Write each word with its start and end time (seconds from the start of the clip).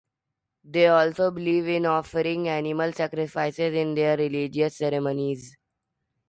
They 0.63 0.87
also 0.87 1.29
believe 1.29 1.67
in 1.67 1.85
offering 1.85 2.47
animal 2.47 2.91
sacrifices 2.91 3.75
in 3.75 3.93
their 3.93 4.17
religious 4.17 4.77
ceremonies. 4.79 5.55